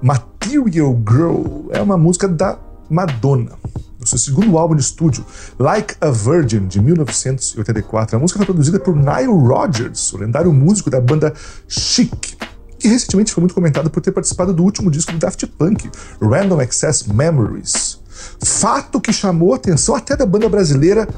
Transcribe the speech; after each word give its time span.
Material 0.00 0.96
Girl 1.08 1.70
é 1.70 1.82
uma 1.82 1.98
música 1.98 2.28
da 2.28 2.56
Madonna, 2.88 3.52
no 3.98 4.06
seu 4.06 4.16
segundo 4.16 4.56
álbum 4.56 4.76
de 4.76 4.82
estúdio, 4.82 5.24
Like 5.58 5.96
a 6.00 6.10
Virgin, 6.10 6.68
de 6.68 6.80
1984. 6.80 8.16
A 8.16 8.18
música 8.18 8.38
foi 8.38 8.46
produzida 8.46 8.78
por 8.78 8.94
Nile 8.94 9.26
Rodgers, 9.26 10.12
o 10.12 10.18
lendário 10.18 10.52
músico 10.52 10.88
da 10.88 11.00
banda 11.00 11.34
Chic, 11.66 12.36
que 12.78 12.86
recentemente 12.86 13.32
foi 13.32 13.40
muito 13.40 13.54
comentado 13.54 13.90
por 13.90 14.00
ter 14.00 14.12
participado 14.12 14.52
do 14.54 14.62
último 14.62 14.88
disco 14.88 15.10
do 15.10 15.18
Daft 15.18 15.44
Punk, 15.58 15.90
Random 16.22 16.60
Access 16.60 17.12
Memories. 17.12 17.98
Fato 18.44 19.00
que 19.00 19.12
chamou 19.12 19.52
a 19.52 19.56
atenção 19.56 19.96
até 19.96 20.16
da 20.16 20.24
banda 20.24 20.48
brasileira 20.48 21.08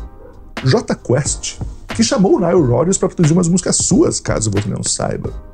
J 0.64 0.94
Quest, 0.94 1.58
que 1.94 2.02
chamou 2.02 2.36
o 2.36 2.40
Nile 2.40 2.66
Rodgers 2.66 2.96
para 2.96 3.08
produzir 3.08 3.34
umas 3.34 3.48
músicas 3.48 3.76
suas, 3.76 4.20
caso 4.20 4.50
você 4.50 4.68
não 4.68 4.82
saiba. 4.82 5.49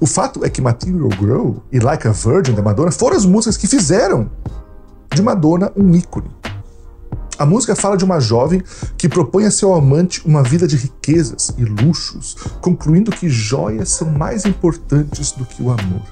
O 0.00 0.06
fato 0.06 0.44
é 0.44 0.50
que 0.50 0.60
Material 0.60 1.10
Girl 1.18 1.52
e 1.72 1.78
Like 1.78 2.06
a 2.06 2.12
Virgin 2.12 2.54
da 2.54 2.62
Madonna 2.62 2.90
foram 2.90 3.16
as 3.16 3.24
músicas 3.24 3.56
que 3.56 3.66
fizeram 3.66 4.30
de 5.14 5.22
Madonna 5.22 5.72
um 5.76 5.94
ícone. 5.94 6.30
A 7.38 7.46
música 7.46 7.76
fala 7.76 7.96
de 7.96 8.04
uma 8.04 8.18
jovem 8.18 8.62
que 8.96 9.08
propõe 9.08 9.44
a 9.44 9.50
seu 9.50 9.72
amante 9.72 10.26
uma 10.26 10.42
vida 10.42 10.66
de 10.66 10.76
riquezas 10.76 11.54
e 11.56 11.64
luxos, 11.64 12.36
concluindo 12.60 13.12
que 13.12 13.28
joias 13.28 13.90
são 13.90 14.10
mais 14.10 14.44
importantes 14.44 15.30
do 15.32 15.44
que 15.44 15.62
o 15.62 15.70
amor. 15.70 16.02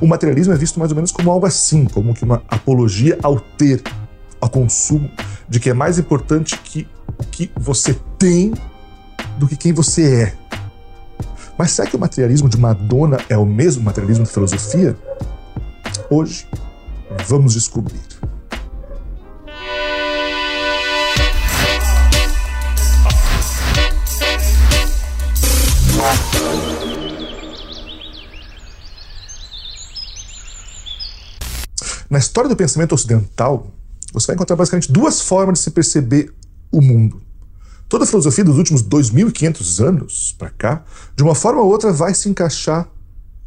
O 0.00 0.06
materialismo 0.06 0.52
é 0.52 0.56
visto 0.56 0.78
mais 0.78 0.90
ou 0.90 0.96
menos 0.96 1.12
como 1.12 1.30
algo 1.30 1.46
assim, 1.46 1.86
como 1.86 2.12
que 2.12 2.24
uma 2.24 2.42
apologia 2.48 3.18
ao 3.22 3.40
ter, 3.40 3.82
ao 4.38 4.50
consumo, 4.50 5.10
de 5.48 5.58
que 5.58 5.70
é 5.70 5.74
mais 5.74 5.98
importante 5.98 6.58
que 6.58 6.86
que 7.30 7.50
você 7.56 7.98
tem 8.18 8.52
do 9.38 9.46
que 9.46 9.56
quem 9.56 9.72
você 9.72 10.22
é. 10.22 10.41
Mas 11.62 11.70
será 11.70 11.88
que 11.88 11.94
o 11.94 12.00
materialismo 12.00 12.48
de 12.48 12.58
Madonna 12.58 13.18
é 13.28 13.38
o 13.38 13.46
mesmo 13.46 13.84
materialismo 13.84 14.24
da 14.24 14.30
filosofia? 14.32 14.96
Hoje, 16.10 16.44
vamos 17.28 17.52
descobrir. 17.52 18.00
Na 32.10 32.18
história 32.18 32.50
do 32.50 32.56
pensamento 32.56 32.92
ocidental, 32.92 33.68
você 34.12 34.26
vai 34.26 34.34
encontrar 34.34 34.56
basicamente 34.56 34.90
duas 34.90 35.20
formas 35.20 35.60
de 35.60 35.64
se 35.66 35.70
perceber 35.70 36.34
o 36.72 36.80
mundo. 36.80 37.22
Toda 37.92 38.04
a 38.04 38.06
filosofia 38.06 38.42
dos 38.42 38.56
últimos 38.56 38.82
2.500 38.82 39.84
anos 39.86 40.34
para 40.38 40.48
cá, 40.48 40.82
de 41.14 41.22
uma 41.22 41.34
forma 41.34 41.60
ou 41.60 41.68
outra, 41.68 41.92
vai 41.92 42.14
se 42.14 42.26
encaixar 42.26 42.88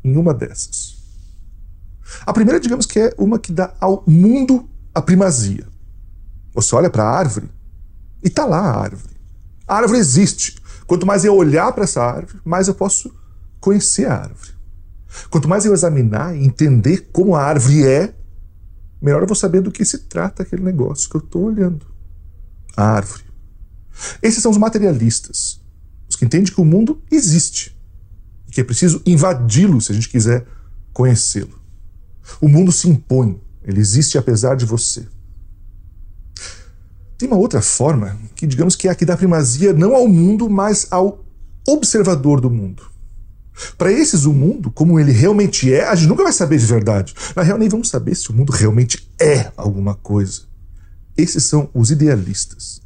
em 0.04 0.16
uma 0.16 0.36
dessas. 0.36 0.98
A 2.24 2.32
primeira, 2.32 2.60
digamos 2.60 2.86
que 2.86 3.00
é 3.00 3.16
uma 3.18 3.40
que 3.40 3.52
dá 3.52 3.74
ao 3.82 4.04
mundo 4.06 4.70
a 4.94 5.02
primazia. 5.02 5.68
Você 6.54 6.76
olha 6.76 6.92
para 6.92 7.06
a 7.06 7.10
árvore 7.10 7.50
e 8.24 8.28
está 8.28 8.46
lá 8.46 8.60
a 8.60 8.82
árvore. 8.82 9.16
A 9.68 9.78
árvore 9.78 9.98
existe. 9.98 10.58
Quanto 10.86 11.08
mais 11.08 11.26
eu 11.26 11.36
olhar 11.36 11.74
para 11.74 11.86
essa 11.86 12.04
árvore, 12.04 12.40
mais 12.46 12.68
eu 12.68 12.76
posso 12.76 13.12
conhecer 13.60 14.06
a 14.06 14.14
árvore. 14.14 14.52
Quanto 15.32 15.50
mais 15.50 15.66
eu 15.66 15.74
examinar 15.74 16.38
e 16.38 16.46
entender 16.46 17.10
como 17.12 17.36
a 17.36 17.42
árvore 17.42 17.84
é, 17.84 18.14
melhor 19.02 19.24
eu 19.24 19.28
vou 19.28 19.36
saber 19.36 19.62
do 19.62 19.72
que 19.72 19.84
se 19.84 20.08
trata 20.08 20.44
aquele 20.44 20.62
negócio 20.62 21.10
que 21.10 21.16
eu 21.16 21.22
estou 21.22 21.46
olhando. 21.46 21.88
A 22.78 22.84
árvore. 22.84 23.26
Esses 24.22 24.42
são 24.42 24.52
os 24.52 24.58
materialistas, 24.58 25.62
os 26.10 26.16
que 26.16 26.26
entendem 26.26 26.54
que 26.54 26.62
o 26.62 26.66
mundo 26.66 27.02
existe 27.12 27.76
e 28.48 28.52
que 28.52 28.62
é 28.62 28.64
preciso 28.64 29.02
invadi-lo 29.06 29.80
se 29.82 29.92
a 29.92 29.96
gente 29.96 30.10
quiser 30.10 30.46
conhecê-lo. 30.94 31.60
O 32.42 32.48
mundo 32.48 32.72
se 32.72 32.90
impõe, 32.90 33.40
ele 33.64 33.80
existe 33.80 34.18
apesar 34.18 34.56
de 34.56 34.66
você. 34.66 35.08
Tem 37.18 37.30
uma 37.30 37.38
outra 37.38 37.62
forma, 37.62 38.18
que 38.36 38.46
digamos 38.46 38.76
que 38.76 38.88
é 38.88 38.92
a 38.92 38.96
que 38.96 39.06
dá 39.06 39.16
primazia 39.16 39.72
não 39.72 39.96
ao 39.96 40.08
mundo, 40.08 40.50
mas 40.50 40.88
ao 40.92 41.24
observador 41.68 42.42
do 42.42 42.50
mundo. 42.50 42.84
Para 43.78 43.92
esses, 43.92 44.26
o 44.26 44.34
mundo, 44.34 44.70
como 44.70 45.00
ele 45.00 45.14
realmente 45.14 45.74
é, 45.74 45.88
a 45.88 45.96
gente 45.96 46.10
nunca 46.10 46.24
vai 46.24 46.34
saber 46.34 46.58
de 46.58 46.66
verdade. 46.66 47.14
Na 47.36 47.42
real, 47.42 47.58
nem 47.58 47.70
vamos 47.70 47.88
saber 47.88 48.16
se 48.16 48.30
o 48.30 48.34
mundo 48.34 48.52
realmente 48.52 49.10
é 49.20 49.52
alguma 49.56 49.96
coisa. 49.96 50.42
Esses 51.18 51.46
são 51.46 51.70
os 51.74 51.90
idealistas. 51.90 52.82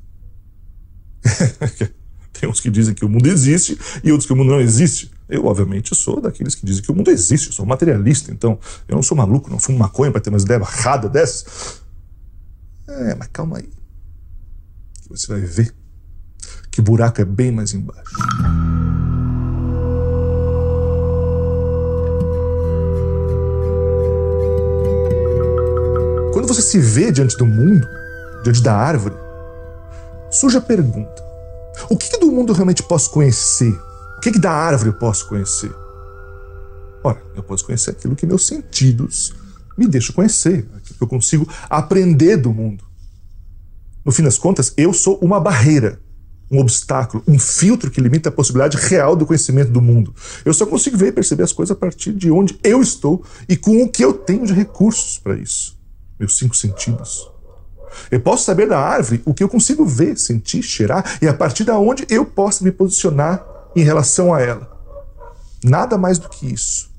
Tem 2.34 2.48
uns 2.50 2.60
que 2.60 2.70
dizem 2.70 2.94
que 2.94 3.04
o 3.04 3.10
mundo 3.10 3.28
existe 3.28 3.78
e 4.04 4.12
outros 4.12 4.26
que 4.26 4.34
o 4.34 4.36
mundo 4.36 4.52
não 4.52 4.62
existe. 4.62 5.12
Eu, 5.28 5.46
obviamente, 5.46 5.94
sou 5.94 6.22
daqueles 6.22 6.56
que 6.56 6.66
dizem 6.66 6.82
que 6.82 6.92
o 6.92 6.96
mundo 6.96 7.12
existe, 7.12 7.48
eu 7.48 7.54
sou 7.54 7.66
materialista, 7.66 8.32
então 8.32 8.58
eu 8.88 8.96
não 8.96 9.04
sou 9.04 9.16
maluco, 9.16 9.50
não 9.50 9.60
fumo 9.60 9.78
maconha 9.78 10.12
para 10.12 10.22
ter 10.22 10.30
umas 10.30 10.44
ideias 10.44 10.62
erradas 10.62 11.12
dessas. 11.12 11.82
É, 12.88 13.14
mas 13.16 13.28
calma 13.32 13.58
aí. 13.58 13.70
Você 15.10 15.28
vai 15.28 15.42
ver 15.42 15.74
que 16.72 16.80
o 16.80 16.84
buraco 16.84 17.22
é 17.22 17.26
bem 17.26 17.52
mais 17.52 17.74
embaixo. 17.74 18.16
Quando 26.32 26.48
você 26.48 26.62
se 26.62 26.80
vê 26.80 27.12
diante 27.12 27.38
do 27.38 27.46
mundo, 27.46 27.88
diante 28.44 28.64
da 28.64 28.76
árvore, 28.76 29.16
surge 30.32 30.58
a 30.58 30.62
pergunta: 30.62 31.24
o 31.90 31.98
que, 31.98 32.10
que 32.10 32.20
do 32.20 32.32
mundo 32.32 32.54
realmente 32.54 32.84
posso 32.84 33.12
conhecer? 33.12 33.74
O 34.18 34.22
que, 34.22 34.32
que 34.32 34.40
da 34.40 34.52
árvore 34.52 34.90
eu 34.90 34.94
posso 34.94 35.28
conhecer? 35.28 35.72
Ora, 37.04 37.22
eu 37.36 37.42
posso 37.44 37.66
conhecer 37.66 37.92
aquilo 37.92 38.16
que 38.16 38.26
meus 38.26 38.46
sentidos 38.46 39.34
me 39.78 39.88
deixam 39.88 40.14
conhecer, 40.14 40.68
aquilo 40.76 40.98
que 40.98 41.04
eu 41.04 41.08
consigo 41.08 41.48
aprender 41.70 42.36
do 42.38 42.54
mundo. 42.54 42.84
No 44.04 44.12
fim 44.12 44.24
das 44.24 44.38
contas, 44.38 44.74
eu 44.76 44.92
sou 44.92 45.18
uma 45.22 45.40
barreira, 45.40 46.02
um 46.52 46.60
obstáculo, 46.60 47.24
um 47.28 47.40
filtro 47.40 47.90
que 47.90 48.02
limita 48.02 48.30
a 48.30 48.32
possibilidade 48.32 48.76
real 48.76 49.16
do 49.16 49.26
conhecimento 49.26 49.72
do 49.72 49.82
mundo. 49.82 50.14
Eu 50.44 50.54
só 50.54 50.66
consigo 50.66 50.98
ver 50.98 51.08
e 51.08 51.12
perceber 51.12 51.44
as 51.44 51.54
coisas 51.54 51.72
a 51.72 51.80
partir 51.80 52.12
de 52.14 52.30
onde 52.30 52.60
eu 52.64 52.82
estou 52.82 53.24
e 53.48 53.56
com 53.56 53.82
o 53.82 53.90
que 53.90 54.04
eu 54.04 54.14
tenho 54.14 54.46
de 54.46 54.54
recursos 54.54 55.18
para 55.18 55.36
isso. 55.36 55.78
Meus 56.20 56.38
cinco 56.38 56.58
sentidos. 56.58 57.30
Eu 58.12 58.20
posso 58.20 58.46
saber 58.46 58.68
da 58.68 58.80
árvore 58.80 59.22
o 59.26 59.34
que 59.34 59.44
eu 59.44 59.50
consigo 59.50 59.86
ver, 59.86 60.18
sentir, 60.18 60.64
cheirar 60.64 61.18
e 61.22 61.28
a 61.28 61.34
partir 61.34 61.64
da 61.64 61.78
onde 61.78 62.06
eu 62.10 62.26
posso 62.26 62.64
me 62.64 62.72
posicionar 62.72 63.46
em 63.76 63.84
relação 63.84 64.34
a 64.34 64.42
ela. 64.42 64.70
Nada 65.64 65.98
mais 65.98 66.18
do 66.18 66.30
que 66.30 66.52
isso. 66.52 66.90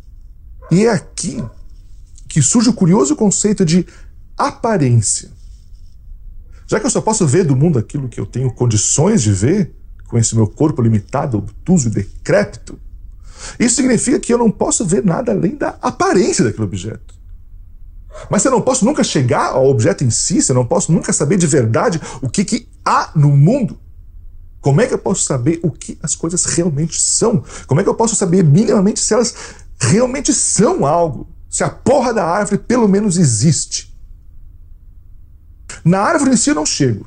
E 0.70 0.86
é 0.86 0.90
aqui 0.90 1.42
que 2.28 2.40
surge 2.40 2.68
o 2.68 2.74
curioso 2.74 3.16
conceito 3.16 3.64
de 3.64 3.86
aparência. 4.36 5.30
Já 6.66 6.78
que 6.78 6.86
eu 6.86 6.90
só 6.90 7.00
posso 7.00 7.26
ver 7.26 7.44
do 7.44 7.56
mundo 7.56 7.78
aquilo 7.78 8.08
que 8.08 8.20
eu 8.20 8.26
tenho 8.26 8.52
condições 8.52 9.22
de 9.22 9.32
ver, 9.32 9.74
com 10.06 10.16
esse 10.16 10.36
meu 10.36 10.46
corpo 10.46 10.80
limitado, 10.80 11.38
obtuso 11.38 11.88
e 11.88 11.90
decrépito, 11.90 12.78
isso 13.58 13.76
significa 13.76 14.20
que 14.20 14.32
eu 14.32 14.38
não 14.38 14.50
posso 14.50 14.86
ver 14.86 15.04
nada 15.04 15.32
além 15.32 15.56
da 15.56 15.76
aparência 15.82 16.44
daquele 16.44 16.64
objeto. 16.64 17.14
Mas 18.28 18.44
eu 18.44 18.50
não 18.50 18.60
posso 18.60 18.84
nunca 18.84 19.04
chegar 19.04 19.50
ao 19.50 19.66
objeto 19.66 20.04
em 20.04 20.10
si, 20.10 20.40
eu 20.48 20.54
não 20.54 20.66
posso 20.66 20.92
nunca 20.92 21.12
saber 21.12 21.36
de 21.36 21.46
verdade 21.46 22.00
o 22.20 22.28
que, 22.28 22.44
que 22.44 22.68
há 22.84 23.10
no 23.14 23.28
mundo. 23.30 23.78
Como 24.60 24.80
é 24.80 24.86
que 24.86 24.92
eu 24.92 24.98
posso 24.98 25.24
saber 25.24 25.58
o 25.62 25.70
que 25.70 25.98
as 26.02 26.14
coisas 26.14 26.44
realmente 26.44 27.00
são? 27.00 27.42
Como 27.66 27.80
é 27.80 27.84
que 27.84 27.88
eu 27.88 27.94
posso 27.94 28.14
saber 28.14 28.44
minimamente 28.44 29.00
se 29.00 29.14
elas 29.14 29.34
realmente 29.78 30.34
são 30.34 30.84
algo? 30.84 31.28
Se 31.48 31.64
a 31.64 31.70
porra 31.70 32.12
da 32.12 32.24
árvore 32.24 32.58
pelo 32.58 32.86
menos 32.86 33.16
existe. 33.16 33.90
Na 35.84 36.00
árvore 36.00 36.32
em 36.32 36.36
si 36.36 36.50
eu 36.50 36.54
não 36.54 36.66
chego, 36.66 37.06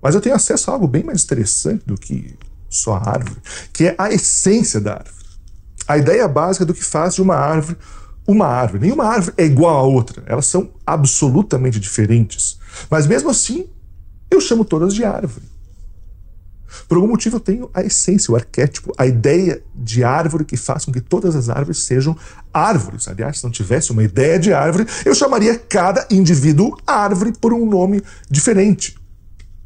mas 0.00 0.14
eu 0.14 0.20
tenho 0.20 0.34
acesso 0.34 0.70
a 0.70 0.74
algo 0.74 0.86
bem 0.86 1.02
mais 1.02 1.24
interessante 1.24 1.84
do 1.84 1.96
que 1.96 2.38
só 2.68 2.94
a 2.94 3.10
árvore, 3.10 3.40
que 3.72 3.86
é 3.86 3.94
a 3.98 4.12
essência 4.12 4.80
da 4.80 4.94
árvore. 4.94 5.26
A 5.88 5.98
ideia 5.98 6.28
básica 6.28 6.64
do 6.64 6.74
que 6.74 6.84
faz 6.84 7.14
de 7.14 7.22
uma 7.22 7.36
árvore 7.36 7.76
uma 8.26 8.46
árvore. 8.46 8.82
Nenhuma 8.82 9.04
árvore 9.04 9.34
é 9.36 9.44
igual 9.44 9.76
a 9.76 9.82
outra. 9.82 10.22
Elas 10.26 10.46
são 10.46 10.70
absolutamente 10.84 11.78
diferentes. 11.78 12.58
Mas 12.90 13.06
mesmo 13.06 13.30
assim, 13.30 13.66
eu 14.30 14.40
chamo 14.40 14.64
todas 14.64 14.94
de 14.94 15.04
árvore. 15.04 15.44
Por 16.88 16.96
algum 16.96 17.08
motivo 17.08 17.36
eu 17.36 17.40
tenho 17.40 17.70
a 17.72 17.82
essência, 17.82 18.32
o 18.32 18.36
arquétipo, 18.36 18.92
a 18.98 19.06
ideia 19.06 19.62
de 19.74 20.04
árvore 20.04 20.44
que 20.44 20.56
faz 20.56 20.84
com 20.84 20.92
que 20.92 21.00
todas 21.00 21.34
as 21.34 21.48
árvores 21.48 21.82
sejam 21.82 22.16
árvores. 22.52 23.08
Aliás, 23.08 23.38
se 23.38 23.44
não 23.44 23.50
tivesse 23.50 23.90
uma 23.92 24.02
ideia 24.02 24.38
de 24.38 24.52
árvore, 24.52 24.86
eu 25.04 25.14
chamaria 25.14 25.58
cada 25.58 26.06
indivíduo 26.10 26.76
árvore 26.86 27.32
por 27.40 27.52
um 27.52 27.68
nome 27.68 28.02
diferente. 28.30 28.96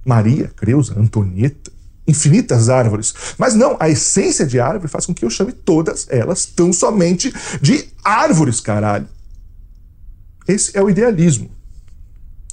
Maria, 0.05 0.51
Creusa, 0.57 0.99
Antonieta, 0.99 1.71
infinitas 2.07 2.69
árvores. 2.69 3.15
Mas 3.39 3.55
não, 3.55 3.77
a 3.79 3.89
essência 3.89 4.47
de 4.47 4.59
árvore 4.59 4.89
faz 4.89 5.07
com 5.07 5.15
que 5.15 5.25
eu 5.25 5.31
chame 5.31 5.53
todas 5.53 6.07
elas 6.11 6.45
tão 6.47 6.73
somente 6.73 7.33
de 7.61 7.89
árvores, 8.05 8.61
caralho. 8.61 9.09
Esse 10.47 10.77
é 10.77 10.83
o 10.83 10.91
idealismo. 10.91 11.51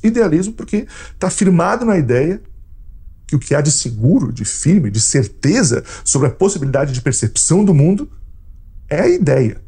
Idealismo 0.04 0.54
porque 0.54 0.88
está 1.14 1.30
firmado 1.30 1.86
na 1.86 1.98
ideia 1.98 2.42
que 3.28 3.36
o 3.36 3.40
que 3.40 3.54
há 3.54 3.62
de 3.62 3.72
seguro, 3.72 4.32
de 4.32 4.46
firme, 4.46 4.90
de 4.90 5.02
certeza 5.02 5.84
sobre 6.06 6.28
a 6.28 6.32
possibilidade 6.32 6.94
de 6.94 7.02
percepção 7.02 7.66
do 7.66 7.74
mundo 7.74 8.10
é 8.88 9.02
a 9.02 9.10
ideia. 9.10 9.62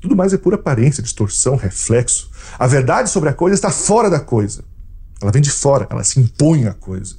Tudo 0.00 0.16
mais 0.16 0.32
é 0.32 0.38
pura 0.38 0.56
aparência, 0.56 1.02
distorção, 1.02 1.56
reflexo. 1.56 2.30
A 2.58 2.66
verdade 2.66 3.10
sobre 3.10 3.28
a 3.28 3.32
coisa 3.32 3.54
está 3.54 3.70
fora 3.70 4.08
da 4.08 4.20
coisa. 4.20 4.64
Ela 5.20 5.32
vem 5.32 5.42
de 5.42 5.50
fora, 5.50 5.86
ela 5.90 6.04
se 6.04 6.20
impõe 6.20 6.66
à 6.66 6.74
coisa. 6.74 7.16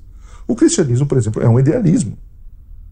O 0.49 0.55
cristianismo, 0.55 1.05
por 1.05 1.15
exemplo, 1.15 1.43
é 1.43 1.47
um 1.47 1.59
idealismo. 1.59 2.17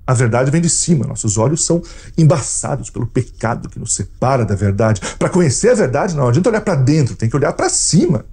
A 0.05 0.13
verdade 0.13 0.51
vem 0.51 0.61
de 0.61 0.69
cima, 0.69 1.07
nossos 1.07 1.39
olhos 1.39 1.65
são 1.65 1.81
embaçados 2.15 2.91
pelo 2.91 3.07
pecado 3.07 3.67
que 3.67 3.79
nos 3.79 3.95
separa 3.95 4.45
da 4.45 4.53
verdade. 4.53 5.01
Para 5.17 5.27
conhecer 5.27 5.71
a 5.71 5.73
verdade, 5.73 6.15
não 6.15 6.27
adianta 6.27 6.49
olhar 6.49 6.61
para 6.61 6.75
dentro, 6.75 7.15
tem 7.15 7.27
que 7.27 7.35
olhar 7.35 7.51
para 7.53 7.67
cima. 7.67 8.27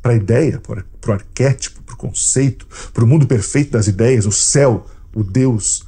Para 0.00 0.12
a 0.12 0.14
ideia, 0.14 0.60
para 0.60 0.84
o 1.08 1.12
arquétipo, 1.12 1.82
para 1.82 1.94
o 1.96 1.98
conceito, 1.98 2.68
para 2.94 3.02
o 3.02 3.06
mundo 3.06 3.26
perfeito 3.26 3.72
das 3.72 3.88
ideias, 3.88 4.26
o 4.26 4.32
céu, 4.32 4.86
o 5.12 5.24
Deus, 5.24 5.84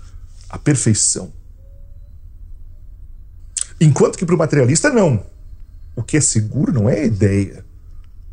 a 0.51 0.59
perfeição. 0.59 1.33
Enquanto 3.81 4.19
que 4.19 4.27
para 4.27 4.35
o 4.35 4.39
materialista, 4.39 4.91
não. 4.91 5.25
O 5.95 6.03
que 6.03 6.17
é 6.17 6.21
seguro 6.21 6.73
não 6.73 6.89
é 6.89 7.03
a 7.03 7.05
ideia. 7.05 7.65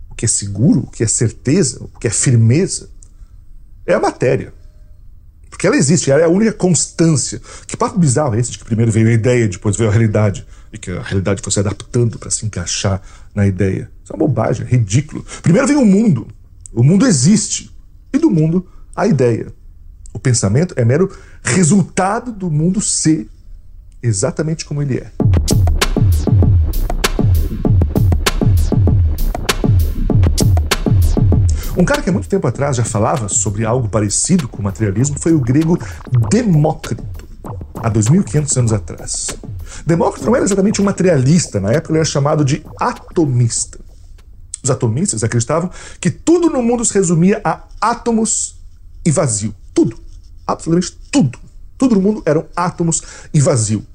O 0.10 0.16
que 0.16 0.26
é 0.26 0.28
seguro, 0.28 0.80
o 0.80 0.88
que 0.90 1.04
é 1.04 1.08
certeza, 1.08 1.84
o 1.84 2.00
que 2.00 2.08
é 2.08 2.12
firmeza, 2.12 2.90
é 3.92 3.96
a 3.96 4.00
matéria. 4.00 4.54
Porque 5.50 5.66
ela 5.66 5.76
existe, 5.76 6.12
ela 6.12 6.22
é 6.22 6.26
a 6.26 6.30
única 6.30 6.54
constância. 6.54 7.42
Que 7.68 7.76
papo 7.76 7.98
bizarro 7.98 8.36
é 8.36 8.40
esse 8.40 8.52
de 8.52 8.60
que 8.60 8.66
primeiro 8.66 8.92
veio 8.92 9.08
a 9.08 9.12
ideia, 9.12 9.48
depois 9.48 9.76
veio 9.76 9.90
a 9.90 9.92
realidade, 9.92 10.46
e 10.72 10.78
que 10.78 10.92
a 10.92 11.02
realidade 11.02 11.42
foi 11.42 11.52
se 11.52 11.60
adaptando 11.60 12.20
para 12.20 12.30
se 12.30 12.46
encaixar 12.46 13.02
na 13.34 13.48
ideia. 13.48 13.92
Isso 14.04 14.14
é 14.14 14.16
uma 14.16 14.28
bobagem, 14.28 14.66
é 14.66 14.70
ridículo. 14.70 15.26
Primeiro 15.42 15.68
vem 15.68 15.76
o 15.76 15.86
mundo. 15.86 16.28
O 16.72 16.84
mundo 16.84 17.06
existe. 17.06 17.76
E 18.14 18.18
do 18.18 18.30
mundo, 18.30 18.68
a 18.96 19.08
ideia. 19.08 19.48
O 20.14 20.20
pensamento 20.20 20.74
é 20.78 20.86
mero 20.86 21.12
resultado 21.44 22.32
do 22.32 22.50
mundo 22.50 22.80
ser 22.80 23.28
exatamente 24.02 24.66
como 24.66 24.82
ele 24.82 24.98
é. 24.98 25.12
Um 31.80 31.86
cara 31.86 32.02
que 32.02 32.10
há 32.10 32.12
muito 32.12 32.28
tempo 32.28 32.46
atrás 32.46 32.76
já 32.76 32.84
falava 32.84 33.30
sobre 33.30 33.64
algo 33.64 33.88
parecido 33.88 34.50
com 34.50 34.58
o 34.58 34.64
materialismo 34.64 35.18
foi 35.18 35.32
o 35.32 35.40
grego 35.40 35.80
Demócrito, 36.30 37.02
há 37.82 37.88
2500 37.88 38.58
anos 38.58 38.74
atrás. 38.74 39.28
Demócrito 39.86 40.26
não 40.26 40.36
era 40.36 40.44
exatamente 40.44 40.82
um 40.82 40.84
materialista, 40.84 41.58
na 41.62 41.72
época 41.72 41.94
ele 41.94 42.00
era 42.00 42.06
chamado 42.06 42.44
de 42.44 42.62
atomista. 42.78 43.80
Os 44.62 44.70
atomistas 44.70 45.24
acreditavam 45.24 45.72
que 46.02 46.12
tudo 46.12 46.50
no 46.50 46.62
mundo 46.62 46.84
se 46.84 46.94
resumia 46.94 47.40
a 47.46 47.64
átomos 47.80 48.58
e 49.06 49.10
vazio. 49.10 49.56
Tudo. 49.74 49.98
Absolutamente 50.46 50.98
tudo. 51.10 51.40
Tudo 51.78 51.96
no 51.96 52.02
mundo 52.02 52.24
eram 52.26 52.46
átomos 52.58 53.02
e 53.34 53.40
vazio. 53.40 53.86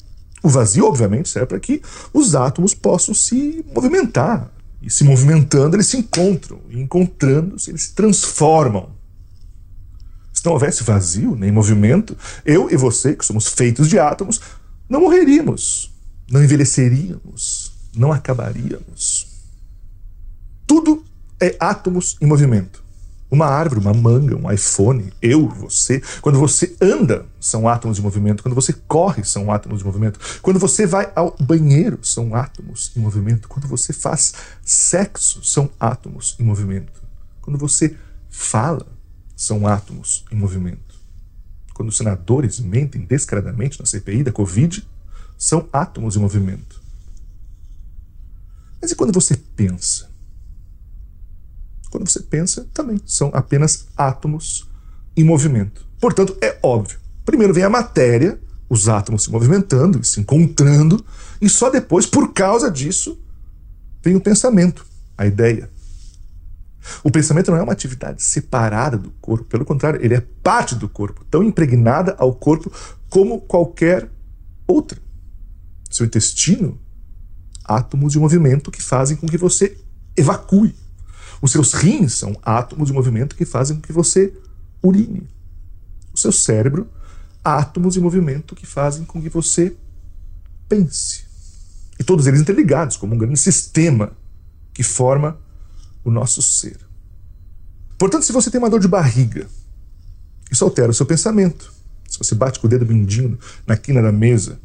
O 0.42 0.48
vazio, 0.48 0.86
obviamente, 0.86 1.28
serve 1.28 1.48
para 1.48 1.60
que 1.60 1.82
os 2.14 2.34
átomos 2.34 2.72
possam 2.72 3.14
se 3.14 3.62
movimentar, 3.74 4.50
e 4.84 4.90
se 4.90 5.02
movimentando, 5.02 5.76
eles 5.76 5.86
se 5.86 5.96
encontram. 5.96 6.60
E 6.68 6.78
encontrando-se, 6.78 7.70
eles 7.70 7.84
se 7.84 7.94
transformam. 7.94 8.90
Se 10.32 10.44
não 10.44 10.52
houvesse 10.52 10.84
vazio, 10.84 11.34
nem 11.34 11.50
movimento, 11.50 12.16
eu 12.44 12.70
e 12.70 12.76
você, 12.76 13.16
que 13.16 13.24
somos 13.24 13.48
feitos 13.48 13.88
de 13.88 13.98
átomos, 13.98 14.40
não 14.88 15.00
morreríamos, 15.00 15.90
não 16.30 16.44
envelheceríamos, 16.44 17.72
não 17.96 18.12
acabaríamos. 18.12 19.26
Tudo 20.66 21.02
é 21.40 21.56
átomos 21.58 22.18
em 22.20 22.26
movimento. 22.26 22.83
Uma 23.30 23.46
árvore, 23.46 23.80
uma 23.80 23.92
manga, 23.92 24.36
um 24.36 24.50
iPhone, 24.50 25.12
eu, 25.20 25.48
você. 25.48 26.00
Quando 26.20 26.38
você 26.38 26.76
anda, 26.80 27.26
são 27.40 27.68
átomos 27.68 27.96
de 27.96 28.02
movimento. 28.02 28.42
Quando 28.42 28.54
você 28.54 28.72
corre, 28.72 29.24
são 29.24 29.50
átomos 29.50 29.80
de 29.80 29.84
movimento. 29.84 30.20
Quando 30.40 30.58
você 30.58 30.86
vai 30.86 31.10
ao 31.16 31.34
banheiro, 31.40 31.98
são 32.02 32.34
átomos 32.34 32.92
em 32.96 33.00
movimento. 33.00 33.48
Quando 33.48 33.66
você 33.66 33.92
faz 33.92 34.34
sexo, 34.62 35.42
são 35.42 35.70
átomos 35.80 36.36
em 36.38 36.44
movimento. 36.44 37.02
Quando 37.40 37.58
você 37.58 37.96
fala, 38.30 38.86
são 39.36 39.66
átomos 39.66 40.24
em 40.30 40.36
movimento. 40.36 40.94
Quando 41.74 41.88
os 41.88 41.96
senadores 41.96 42.60
mentem 42.60 43.04
descaradamente 43.04 43.80
na 43.80 43.86
CPI 43.86 44.22
da 44.22 44.32
Covid, 44.32 44.86
são 45.36 45.68
átomos 45.72 46.14
em 46.14 46.20
movimento. 46.20 46.80
Mas 48.80 48.92
e 48.92 48.96
quando 48.96 49.12
você 49.12 49.36
pensa? 49.36 50.13
Quando 51.94 52.10
você 52.10 52.18
pensa, 52.18 52.66
também 52.74 53.00
são 53.06 53.30
apenas 53.32 53.86
átomos 53.96 54.68
em 55.16 55.22
movimento. 55.22 55.86
Portanto, 56.00 56.36
é 56.42 56.58
óbvio. 56.60 56.98
Primeiro 57.24 57.54
vem 57.54 57.62
a 57.62 57.70
matéria, 57.70 58.36
os 58.68 58.88
átomos 58.88 59.22
se 59.22 59.30
movimentando, 59.30 60.02
se 60.02 60.18
encontrando, 60.18 61.04
e 61.40 61.48
só 61.48 61.70
depois, 61.70 62.04
por 62.04 62.32
causa 62.32 62.68
disso, 62.68 63.16
vem 64.02 64.16
o 64.16 64.20
pensamento, 64.20 64.84
a 65.16 65.24
ideia. 65.24 65.70
O 67.04 67.12
pensamento 67.12 67.52
não 67.52 67.58
é 67.58 67.62
uma 67.62 67.72
atividade 67.72 68.24
separada 68.24 68.98
do 68.98 69.12
corpo, 69.20 69.44
pelo 69.44 69.64
contrário, 69.64 70.04
ele 70.04 70.14
é 70.14 70.20
parte 70.42 70.74
do 70.74 70.88
corpo, 70.88 71.24
tão 71.30 71.44
impregnada 71.44 72.16
ao 72.18 72.34
corpo 72.34 72.72
como 73.08 73.40
qualquer 73.40 74.10
outra. 74.66 74.98
Seu 75.88 76.04
intestino, 76.04 76.76
átomos 77.64 78.14
de 78.14 78.18
movimento 78.18 78.72
que 78.72 78.82
fazem 78.82 79.16
com 79.16 79.28
que 79.28 79.38
você 79.38 79.78
evacue. 80.16 80.74
Os 81.44 81.52
seus 81.52 81.74
rins 81.74 82.14
são 82.14 82.34
átomos 82.42 82.88
de 82.88 82.94
movimento 82.94 83.36
que 83.36 83.44
fazem 83.44 83.76
com 83.76 83.82
que 83.82 83.92
você 83.92 84.32
urine. 84.82 85.28
O 86.14 86.18
seu 86.18 86.32
cérebro, 86.32 86.88
átomos 87.44 87.92
de 87.92 88.00
movimento 88.00 88.54
que 88.54 88.64
fazem 88.64 89.04
com 89.04 89.20
que 89.20 89.28
você 89.28 89.76
pense. 90.66 91.24
E 92.00 92.02
todos 92.02 92.26
eles 92.26 92.40
interligados, 92.40 92.96
como 92.96 93.14
um 93.14 93.18
grande 93.18 93.38
sistema 93.38 94.12
que 94.72 94.82
forma 94.82 95.38
o 96.02 96.10
nosso 96.10 96.40
ser. 96.40 96.78
Portanto, 97.98 98.24
se 98.24 98.32
você 98.32 98.50
tem 98.50 98.58
uma 98.58 98.70
dor 98.70 98.80
de 98.80 98.88
barriga, 98.88 99.46
isso 100.50 100.64
altera 100.64 100.92
o 100.92 100.94
seu 100.94 101.04
pensamento. 101.04 101.70
Se 102.08 102.16
você 102.16 102.34
bate 102.34 102.58
com 102.58 102.66
o 102.66 102.70
dedo 102.70 102.86
mindinho 102.86 103.38
na 103.66 103.76
quina 103.76 104.00
da 104.00 104.10
mesa, 104.10 104.58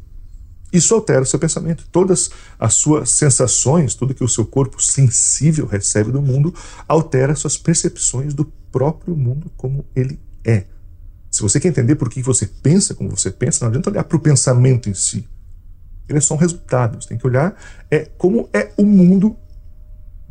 isso 0.72 0.94
altera 0.94 1.22
o 1.22 1.26
seu 1.26 1.38
pensamento. 1.38 1.86
Todas 1.90 2.30
as 2.58 2.74
suas 2.74 3.10
sensações, 3.10 3.94
tudo 3.94 4.14
que 4.14 4.24
o 4.24 4.28
seu 4.28 4.46
corpo 4.46 4.80
sensível 4.80 5.66
recebe 5.66 6.12
do 6.12 6.22
mundo, 6.22 6.54
altera 6.86 7.34
suas 7.34 7.56
percepções 7.56 8.34
do 8.34 8.44
próprio 8.44 9.16
mundo 9.16 9.50
como 9.56 9.84
ele 9.94 10.20
é. 10.44 10.66
Se 11.30 11.42
você 11.42 11.60
quer 11.60 11.68
entender 11.68 11.96
por 11.96 12.08
que 12.08 12.22
você 12.22 12.46
pensa 12.46 12.94
como 12.94 13.10
você 13.10 13.30
pensa, 13.30 13.64
não 13.64 13.68
adianta 13.68 13.90
olhar 13.90 14.04
para 14.04 14.16
o 14.16 14.20
pensamento 14.20 14.88
em 14.88 14.94
si. 14.94 15.28
Ele 16.08 16.18
é 16.18 16.20
só 16.20 16.34
um 16.34 16.38
resultado. 16.38 17.00
Você 17.00 17.08
tem 17.08 17.18
que 17.18 17.26
olhar 17.26 17.56
é 17.90 18.00
como 18.04 18.48
é 18.52 18.72
o 18.76 18.84
mundo 18.84 19.36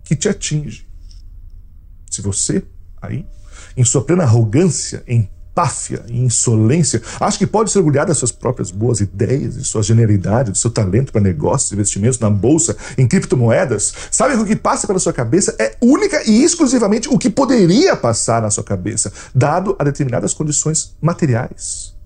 que 0.04 0.16
te 0.16 0.28
atinge. 0.28 0.88
Se 2.12 2.22
você, 2.22 2.64
aí, 3.02 3.26
em 3.78 3.86
sua 3.86 4.04
plena 4.04 4.24
arrogância, 4.24 5.04
em 5.08 5.30
empáfia 5.60 6.04
e 6.08 6.20
insolência, 6.20 7.02
acha 7.20 7.38
que 7.38 7.48
pode 7.48 7.72
se 7.72 7.78
orgulhar 7.78 8.06
das 8.06 8.18
suas 8.18 8.32
próprias 8.32 8.72
boas 8.72 9.02
ideias, 9.02 9.56
de 9.56 9.66
sua 9.66 9.84
genialidade, 9.84 10.52
do 10.52 10.58
seu 10.58 10.72
talento 10.72 11.12
para 11.12 11.22
negócios, 11.22 11.72
investimentos 11.72 12.20
na 12.20 12.30
bolsa, 12.30 12.78
em 12.98 13.08
criptomoedas, 13.08 13.94
sabe 14.12 14.36
que 14.36 14.42
o 14.42 14.46
que 14.46 14.56
passa 14.56 14.88
pela 14.88 15.00
sua 15.00 15.14
cabeça 15.14 15.56
é 15.60 15.76
única 15.82 16.22
e 16.30 16.44
exclusivamente 16.44 17.10
o 17.10 17.18
que 17.18 17.30
poderia 17.30 17.96
passar 17.96 18.42
na 18.42 18.50
sua 18.50 18.64
cabeça, 18.64 19.12
dado 19.34 19.76
a 19.78 19.84
determinadas 19.84 20.34
condições 20.34 20.96
materiais 21.02 21.98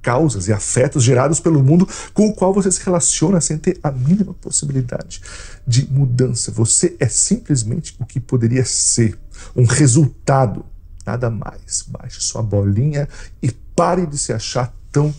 causas 0.00 0.48
e 0.48 0.52
afetos 0.52 1.02
gerados 1.02 1.40
pelo 1.40 1.62
mundo 1.62 1.86
com 2.14 2.28
o 2.28 2.32
qual 2.32 2.54
você 2.54 2.70
se 2.70 2.82
relaciona 2.82 3.40
sem 3.40 3.58
ter 3.58 3.78
a 3.82 3.90
mínima 3.90 4.32
possibilidade 4.32 5.20
de 5.66 5.86
mudança. 5.90 6.50
Você 6.52 6.96
é 6.98 7.08
simplesmente 7.08 7.94
o 7.98 8.06
que 8.06 8.18
poderia 8.18 8.64
ser, 8.64 9.18
um 9.54 9.64
resultado 9.64 10.64
Nada 11.08 11.30
mais. 11.30 11.86
Baixe 11.88 12.20
sua 12.20 12.42
bolinha 12.42 13.08
e 13.42 13.50
pare 13.50 14.04
de 14.04 14.18
se 14.18 14.30
achar 14.30 14.76
tão 14.92 15.14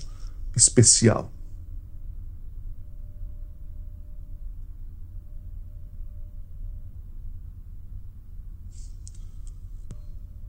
especial. 0.56 1.32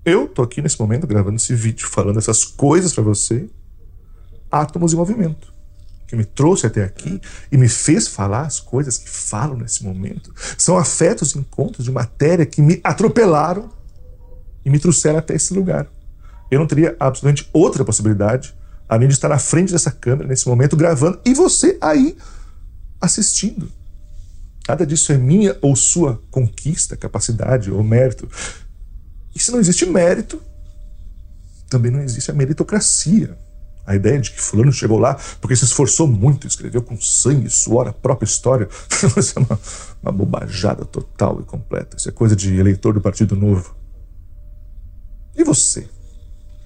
Eu 0.05 0.29
tô 0.29 0.43
aqui 0.43 0.61
nesse 0.61 0.79
momento 0.79 1.07
gravando 1.07 1.37
esse 1.37 1.55
vídeo, 1.55 1.89
falando 1.89 2.19
essas 2.19 2.45
coisas 2.45 2.93
para 2.93 3.03
você. 3.03 3.49
Átomos 4.53 4.93
em 4.93 4.97
movimento. 4.97 5.55
Que 6.07 6.17
me 6.17 6.27
trouxe 6.27 6.67
até 6.67 6.85
aqui 6.85 7.19
e 7.51 7.57
me 7.57 7.69
fez 7.69 8.09
falar 8.09 8.43
as 8.43 8.61
coisas 8.61 8.99
que 8.99 9.09
falo 9.09 9.57
nesse 9.57 9.85
momento. 9.85 10.35
São 10.59 10.77
afetos 10.77 11.35
e 11.35 11.39
encontros 11.39 11.87
de 11.87 11.91
matéria 11.91 12.45
que 12.45 12.61
me 12.61 12.79
atropelaram 12.85 13.80
me 14.71 14.79
trouxeram 14.79 15.19
até 15.19 15.35
esse 15.35 15.53
lugar. 15.53 15.87
Eu 16.51 16.59
não 16.59 16.67
teria 16.67 16.97
absolutamente 16.99 17.49
outra 17.53 17.85
possibilidade 17.85 18.55
além 18.91 19.07
de 19.07 19.15
estar 19.15 19.29
na 19.29 19.39
frente 19.39 19.71
dessa 19.71 19.93
câmera 19.93 20.29
nesse 20.29 20.49
momento 20.49 20.77
gravando 20.77 21.21
e 21.25 21.33
você 21.33 21.79
aí 21.81 22.17
assistindo. 23.01 23.71
Nada 24.69 24.85
disso 24.85 25.13
é 25.13 25.17
minha 25.17 25.57
ou 25.63 25.77
sua 25.77 26.21
conquista, 26.29 26.97
capacidade 26.97 27.71
ou 27.71 27.85
mérito. 27.85 28.29
E 29.35 29.39
se 29.39 29.53
não 29.53 29.61
existe 29.61 29.87
mérito, 29.87 30.43
também 31.69 31.93
não 31.93 32.01
existe 32.01 32.33
a 32.33 32.35
meritocracia. 32.35 33.39
A 33.87 33.95
ideia 33.95 34.21
de 34.21 34.33
que 34.33 34.41
fulano 34.41 34.73
chegou 34.73 34.99
lá 34.99 35.17
porque 35.41 35.57
se 35.57 35.65
esforçou 35.65 36.07
muito, 36.07 36.47
escreveu 36.47 36.83
com 36.83 37.01
sangue 37.01 37.49
suor 37.49 37.87
a 37.87 37.93
própria 37.93 38.27
história. 38.27 38.69
Isso 39.17 39.39
é 39.39 39.43
uma, 39.43 39.59
uma 40.03 40.13
bobajada 40.13 40.85
total 40.85 41.41
e 41.41 41.45
completa. 41.45 41.97
Isso 41.97 42.09
é 42.09 42.13
coisa 42.13 42.35
de 42.35 42.57
eleitor 42.57 42.93
do 42.93 43.01
Partido 43.01 43.37
Novo. 43.37 43.80
E 45.37 45.45
você? 45.45 45.89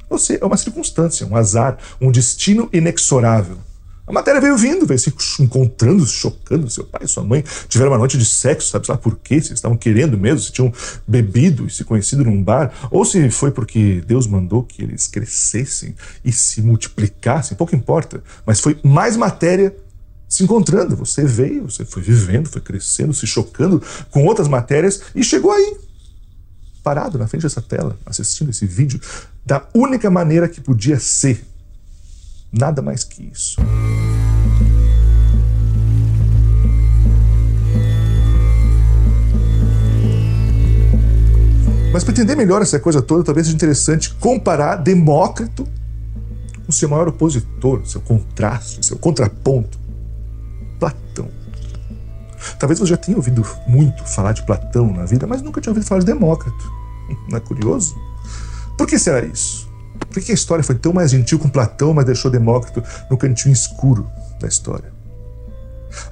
Você 0.08 0.38
é 0.40 0.44
uma 0.44 0.56
circunstância, 0.56 1.26
um 1.26 1.36
azar, 1.36 1.78
um 2.00 2.10
destino 2.10 2.68
inexorável. 2.72 3.58
A 4.06 4.12
matéria 4.12 4.40
veio 4.40 4.56
vindo, 4.56 4.84
veio 4.84 4.98
se 4.98 5.12
encontrando, 5.40 6.04
se 6.04 6.12
chocando. 6.12 6.68
Seu 6.68 6.84
pai 6.84 7.04
e 7.04 7.08
sua 7.08 7.24
mãe 7.24 7.42
tiveram 7.68 7.90
uma 7.90 7.98
noite 7.98 8.18
de 8.18 8.24
sexo, 8.24 8.68
sabe 8.68 8.84
lá 8.86 8.98
por 8.98 9.16
quê? 9.16 9.40
Se 9.40 9.54
estavam 9.54 9.78
querendo 9.78 10.18
mesmo, 10.18 10.40
se 10.40 10.52
tinham 10.52 10.70
bebido 11.08 11.66
e 11.66 11.70
se 11.70 11.84
conhecido 11.84 12.22
num 12.22 12.42
bar, 12.42 12.70
ou 12.90 13.04
se 13.04 13.30
foi 13.30 13.50
porque 13.50 14.02
Deus 14.06 14.26
mandou 14.26 14.62
que 14.62 14.82
eles 14.82 15.06
crescessem 15.06 15.94
e 16.22 16.30
se 16.30 16.60
multiplicassem, 16.60 17.56
pouco 17.56 17.74
importa. 17.74 18.22
Mas 18.44 18.60
foi 18.60 18.78
mais 18.84 19.16
matéria 19.16 19.74
se 20.28 20.44
encontrando. 20.44 20.96
Você 20.96 21.24
veio, 21.24 21.70
você 21.70 21.84
foi 21.86 22.02
vivendo, 22.02 22.50
foi 22.50 22.60
crescendo, 22.60 23.14
se 23.14 23.26
chocando 23.26 23.82
com 24.10 24.26
outras 24.26 24.48
matérias 24.48 25.00
e 25.14 25.24
chegou 25.24 25.50
aí, 25.50 25.78
parado 26.84 27.18
na 27.18 27.26
frente 27.26 27.42
dessa 27.42 27.60
tela, 27.60 27.98
assistindo 28.06 28.50
esse 28.50 28.66
vídeo, 28.66 29.00
da 29.44 29.66
única 29.74 30.08
maneira 30.08 30.48
que 30.48 30.60
podia 30.60 31.00
ser 31.00 31.44
Nada 32.56 32.80
mais 32.80 33.02
que 33.02 33.28
isso. 33.32 33.56
Mas 41.92 42.04
para 42.04 42.12
entender 42.12 42.36
melhor 42.36 42.62
essa 42.62 42.78
coisa 42.78 43.02
toda, 43.02 43.24
talvez 43.24 43.46
seja 43.46 43.56
interessante 43.56 44.14
comparar 44.14 44.76
Demócrito 44.76 45.66
com 46.64 46.72
seu 46.72 46.88
maior 46.88 47.08
opositor, 47.08 47.84
seu 47.84 48.00
contraste, 48.00 48.86
seu 48.86 48.96
contraponto. 48.96 49.83
Talvez 52.58 52.78
você 52.78 52.90
já 52.90 52.96
tenha 52.96 53.16
ouvido 53.16 53.46
muito 53.66 54.04
falar 54.04 54.32
de 54.32 54.42
Platão 54.42 54.92
na 54.92 55.04
vida, 55.04 55.26
mas 55.26 55.42
nunca 55.42 55.60
tinha 55.60 55.70
ouvido 55.70 55.86
falar 55.86 56.00
de 56.00 56.06
Demócrito. 56.06 56.72
Não 57.28 57.36
é 57.36 57.40
curioso? 57.40 57.96
Por 58.76 58.86
que 58.86 58.98
será 58.98 59.24
isso? 59.24 59.68
Por 60.10 60.22
que 60.22 60.32
a 60.32 60.34
história 60.34 60.64
foi 60.64 60.74
tão 60.74 60.92
mais 60.92 61.10
gentil 61.10 61.38
com 61.38 61.48
Platão, 61.48 61.94
mas 61.94 62.04
deixou 62.04 62.30
Demócrito 62.30 62.82
no 63.10 63.16
cantinho 63.16 63.52
escuro 63.52 64.08
da 64.40 64.48
história? 64.48 64.92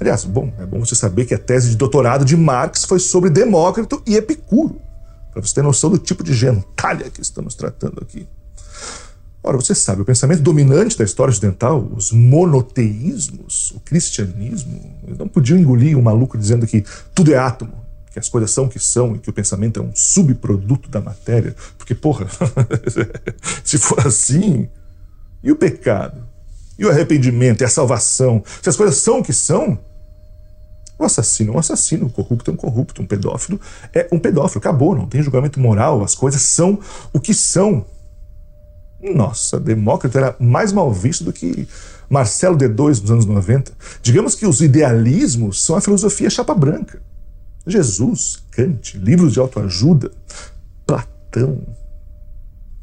Aliás, 0.01 0.25
bom, 0.25 0.53
é 0.59 0.67
bom 0.67 0.81
você 0.81 0.95
saber 0.95 1.25
que 1.25 1.35
a 1.35 1.39
tese 1.39 1.71
de 1.71 1.77
doutorado 1.77 2.25
de 2.25 2.37
Marx 2.37 2.85
foi 2.85 2.99
sobre 2.99 3.31
Demócrito 3.31 4.03
e 4.07 4.17
Epicuro, 4.17 4.81
para 5.33 5.43
você 5.43 5.55
ter 5.55 5.63
noção 5.63 5.91
do 5.91 5.99
tipo 5.99 6.23
de 6.23 6.33
gentalha 6.35 7.11
que 7.11 7.21
estamos 7.21 7.55
tratando 7.55 8.01
aqui. 8.01 8.29
Ora, 9.45 9.57
você 9.57 9.75
sabe, 9.75 10.03
o 10.03 10.05
pensamento 10.05 10.41
dominante 10.41 10.97
da 10.97 11.05
história 11.05 11.33
ocidental, 11.33 11.89
os 11.97 12.13
monoteísmos, 12.13 13.73
o 13.73 13.81
cristianismo, 13.81 14.81
não 15.19 15.27
podiam 15.27 15.59
engolir 15.59 15.99
um 15.99 16.03
maluco 16.03 16.39
dizendo 16.39 16.65
que 16.65 16.85
tudo 17.13 17.35
é 17.35 17.37
átomo, 17.37 17.73
que 18.13 18.21
as 18.21 18.29
coisas 18.29 18.53
são 18.53 18.67
o 18.67 18.69
que 18.69 18.79
são 18.79 19.17
e 19.17 19.19
que 19.19 19.29
o 19.29 19.33
pensamento 19.33 19.81
é 19.81 19.83
um 19.83 19.91
subproduto 19.95 20.89
da 20.89 21.01
matéria. 21.01 21.57
Porque, 21.77 21.95
porra, 21.95 22.29
se 23.65 23.79
for 23.79 24.07
assim, 24.07 24.69
e 25.43 25.51
o 25.51 25.57
pecado? 25.57 26.23
E 26.79 26.85
o 26.85 26.91
arrependimento? 26.91 27.63
E 27.63 27.65
a 27.65 27.69
salvação? 27.69 28.45
Se 28.63 28.69
as 28.69 28.77
coisas 28.77 28.97
são 28.97 29.19
o 29.19 29.23
que 29.25 29.33
são, 29.33 29.79
o 30.99 31.05
assassino 31.05 31.53
é 31.53 31.57
um 31.57 31.59
assassino, 31.59 32.07
o 32.07 32.11
corrupto 32.11 32.51
é 32.51 32.55
um 32.55 32.57
corrupto, 32.57 33.03
um 33.03 33.07
pedófilo 33.07 33.61
é 33.93 34.07
um 34.13 34.21
pedófilo. 34.21 34.61
Acabou, 34.61 34.95
não 34.95 35.07
tem 35.07 35.21
julgamento 35.21 35.59
moral, 35.59 36.05
as 36.05 36.15
coisas 36.15 36.43
são 36.43 36.79
o 37.13 37.19
que 37.19 37.35
são. 37.35 37.85
Nossa, 39.03 39.59
Demócrito 39.59 40.17
era 40.17 40.37
mais 40.39 40.73
mal 40.73 40.93
visto 40.93 41.25
do 41.25 41.33
que 41.33 41.67
Marcelo 42.09 42.57
D2 42.57 43.01
nos 43.01 43.11
anos 43.11 43.27
90. 43.27 43.73
Digamos 44.01 44.35
que 44.35 44.47
os 44.47 44.61
idealismos 44.61 45.65
são 45.65 45.75
a 45.75 45.81
filosofia 45.81 46.31
chapa 46.31 46.55
branca. 46.55 47.03
Jesus, 47.67 48.43
Kant, 48.51 48.99
livros 48.99 49.33
de 49.33 49.41
autoajuda, 49.41 50.11
Platão. 50.87 51.63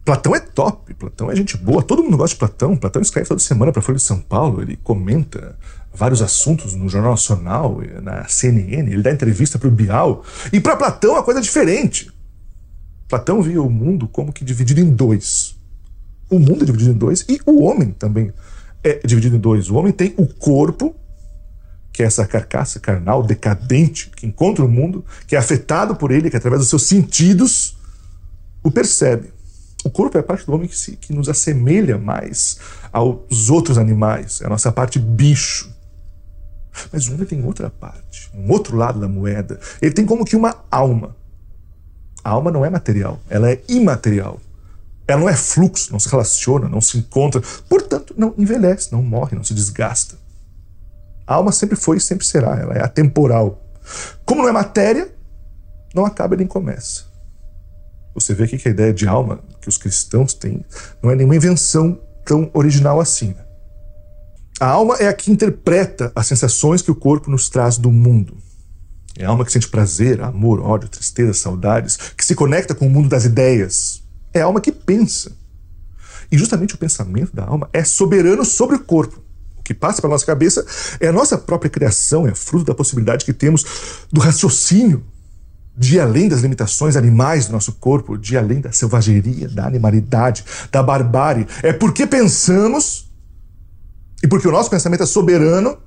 Platão 0.03 0.35
é 0.35 0.39
top, 0.39 0.93
Platão 0.95 1.29
é 1.29 1.35
gente 1.35 1.55
boa, 1.55 1.83
todo 1.83 2.01
mundo 2.01 2.17
gosta 2.17 2.33
de 2.33 2.39
Platão. 2.39 2.75
Platão 2.75 3.01
escreve 3.01 3.27
toda 3.27 3.39
semana 3.39 3.71
para 3.71 3.79
a 3.79 3.83
Folha 3.83 3.97
de 3.97 4.03
São 4.03 4.19
Paulo, 4.19 4.61
ele 4.61 4.75
comenta 4.77 5.55
vários 5.93 6.21
assuntos 6.21 6.73
no 6.73 6.89
Jornal 6.89 7.11
Nacional, 7.11 7.79
na 8.01 8.27
CNN, 8.27 8.91
ele 8.91 9.03
dá 9.03 9.11
entrevista 9.11 9.59
para 9.59 9.67
o 9.67 9.71
Bial. 9.71 10.23
E 10.51 10.59
para 10.59 10.75
Platão 10.75 11.15
a 11.15 11.23
coisa 11.23 11.39
é 11.39 11.43
diferente. 11.43 12.11
Platão 13.07 13.41
via 13.41 13.61
o 13.61 13.69
mundo 13.69 14.07
como 14.07 14.33
que 14.33 14.43
dividido 14.43 14.79
em 14.79 14.89
dois. 14.89 15.58
O 16.29 16.39
mundo 16.39 16.63
é 16.63 16.65
dividido 16.65 16.91
em 16.91 16.97
dois 16.97 17.25
e 17.27 17.39
o 17.45 17.63
homem 17.63 17.91
também 17.91 18.31
é 18.83 18.99
dividido 19.05 19.35
em 19.35 19.39
dois. 19.39 19.69
O 19.69 19.75
homem 19.75 19.91
tem 19.91 20.13
o 20.17 20.27
corpo 20.27 20.95
que 21.99 22.03
é 22.03 22.05
essa 22.05 22.25
carcaça 22.25 22.79
carnal 22.79 23.21
decadente 23.21 24.09
que 24.15 24.25
encontra 24.25 24.63
o 24.63 24.69
mundo, 24.69 25.03
que 25.27 25.35
é 25.35 25.39
afetado 25.39 25.97
por 25.97 26.11
ele, 26.11 26.29
que 26.29 26.37
através 26.37 26.61
dos 26.61 26.69
seus 26.69 26.87
sentidos 26.87 27.75
o 28.63 28.71
percebe. 28.71 29.33
O 29.83 29.89
corpo 29.89 30.17
é 30.17 30.21
a 30.21 30.23
parte 30.23 30.45
do 30.45 30.53
homem 30.53 30.65
que, 30.65 30.77
se, 30.77 30.95
que 30.95 31.11
nos 31.11 31.27
assemelha 31.27 31.97
mais 31.97 32.57
aos 32.93 33.49
outros 33.49 33.77
animais, 33.77 34.39
é 34.41 34.45
a 34.45 34.49
nossa 34.49 34.71
parte 34.71 34.97
bicho. 34.97 35.69
Mas 36.93 37.05
o 37.09 37.15
homem 37.15 37.25
tem 37.25 37.43
outra 37.43 37.69
parte, 37.69 38.31
um 38.33 38.49
outro 38.49 38.77
lado 38.77 38.97
da 38.97 39.09
moeda. 39.09 39.59
Ele 39.81 39.93
tem 39.93 40.05
como 40.05 40.23
que 40.23 40.37
uma 40.37 40.55
alma. 40.71 41.17
A 42.23 42.29
alma 42.29 42.49
não 42.49 42.63
é 42.63 42.69
material, 42.69 43.19
ela 43.29 43.51
é 43.51 43.61
imaterial. 43.67 44.39
Ela 45.09 45.21
não 45.21 45.29
é 45.29 45.35
fluxo, 45.35 45.91
não 45.91 45.99
se 45.99 46.07
relaciona, 46.07 46.69
não 46.69 46.79
se 46.79 46.99
encontra, 46.99 47.41
portanto, 47.67 48.13
não 48.15 48.31
envelhece, 48.37 48.91
não 48.91 49.01
morre, 49.01 49.35
não 49.35 49.43
se 49.43 49.55
desgasta. 49.55 50.15
A 51.25 51.33
alma 51.33 51.51
sempre 51.51 51.75
foi 51.75 51.97
e 51.97 51.99
sempre 51.99 52.23
será, 52.23 52.55
ela 52.55 52.75
é 52.75 52.83
atemporal. 52.83 53.59
Como 54.23 54.43
não 54.43 54.49
é 54.49 54.51
matéria, 54.51 55.11
não 55.95 56.05
acaba 56.05 56.35
nem 56.35 56.45
começa. 56.45 57.05
Você 58.13 58.35
vê 58.35 58.43
aqui 58.43 58.59
que 58.59 58.67
a 58.67 58.71
ideia 58.71 58.93
de 58.93 59.07
alma 59.07 59.39
que 59.59 59.67
os 59.67 59.79
cristãos 59.79 60.35
têm 60.35 60.63
não 61.01 61.09
é 61.09 61.15
nenhuma 61.15 61.35
invenção 61.35 61.99
tão 62.23 62.51
original 62.53 63.01
assim. 63.01 63.33
A 64.59 64.67
alma 64.67 64.95
é 64.97 65.07
a 65.07 65.13
que 65.13 65.31
interpreta 65.31 66.11
as 66.15 66.27
sensações 66.27 66.83
que 66.83 66.91
o 66.91 66.95
corpo 66.95 67.31
nos 67.31 67.49
traz 67.49 67.79
do 67.79 67.89
mundo. 67.89 68.37
É 69.17 69.25
a 69.25 69.29
alma 69.29 69.43
que 69.43 69.51
sente 69.51 69.69
prazer, 69.69 70.21
amor, 70.21 70.59
ódio, 70.59 70.87
tristeza, 70.87 71.33
saudades, 71.33 71.97
que 72.15 72.23
se 72.23 72.35
conecta 72.35 72.75
com 72.75 72.85
o 72.85 72.89
mundo 72.91 73.09
das 73.09 73.25
ideias. 73.25 74.03
É 74.33 74.41
a 74.41 74.45
alma 74.45 74.61
que 74.61 74.71
pensa. 74.71 75.31
E 76.31 76.37
justamente 76.37 76.75
o 76.75 76.77
pensamento 76.77 77.35
da 77.35 77.45
alma 77.45 77.69
é 77.73 77.83
soberano 77.83 78.45
sobre 78.45 78.75
o 78.75 78.79
corpo 78.79 79.29
que 79.69 79.73
passa 79.75 80.01
pela 80.01 80.13
nossa 80.13 80.25
cabeça 80.25 80.65
é 80.99 81.07
a 81.07 81.13
nossa 81.13 81.37
própria 81.37 81.69
criação, 81.69 82.27
é 82.27 82.33
fruto 82.33 82.65
da 82.65 82.73
possibilidade 82.73 83.23
que 83.23 83.31
temos 83.31 84.07
do 84.11 84.19
raciocínio, 84.19 85.05
de 85.77 85.97
ir 85.97 85.99
além 85.99 86.27
das 86.27 86.41
limitações 86.41 86.95
animais 86.95 87.45
do 87.45 87.53
nosso 87.53 87.73
corpo, 87.73 88.17
de 88.17 88.33
ir 88.33 88.37
além 88.37 88.61
da 88.61 88.71
selvageria, 88.71 89.47
da 89.47 89.67
animalidade, 89.67 90.43
da 90.71 90.81
barbárie. 90.81 91.45
É 91.61 91.71
porque 91.71 92.07
pensamos 92.07 93.11
e 94.23 94.27
porque 94.27 94.47
o 94.47 94.51
nosso 94.51 94.71
pensamento 94.71 95.03
é 95.03 95.05
soberano 95.05 95.77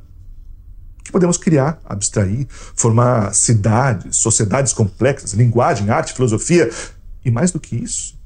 que 1.03 1.11
podemos 1.11 1.37
criar, 1.37 1.81
abstrair, 1.85 2.47
formar 2.77 3.35
cidades, 3.35 4.17
sociedades 4.17 4.73
complexas, 4.73 5.33
linguagem, 5.33 5.91
arte, 5.91 6.13
filosofia. 6.13 6.71
E 7.25 7.33
mais 7.33 7.51
do 7.51 7.59
que 7.59 7.75
isso, 7.75 8.17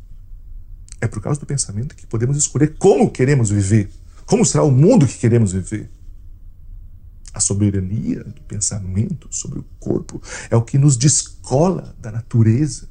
é 1.01 1.07
por 1.07 1.21
causa 1.21 1.39
do 1.41 1.47
pensamento 1.47 1.95
que 1.95 2.07
podemos 2.07 2.37
escolher 2.37 2.77
como 2.79 3.11
queremos 3.11 3.51
viver. 3.51 3.91
Como 4.25 4.45
será 4.45 4.65
o 4.65 4.71
mundo 4.71 5.07
que 5.07 5.19
queremos 5.19 5.53
viver? 5.53 5.91
A 7.33 7.41
soberania 7.41 8.25
do 8.25 8.41
pensamento 8.43 9.29
sobre 9.31 9.59
o 9.59 9.65
corpo 9.79 10.21
é 10.51 10.57
o 10.57 10.63
que 10.63 10.79
nos 10.79 10.97
descola 10.97 11.95
da 12.01 12.11
natureza. 12.11 12.89